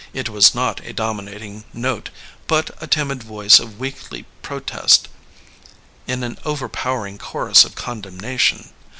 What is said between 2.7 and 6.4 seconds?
a timid voice of weakly protest in an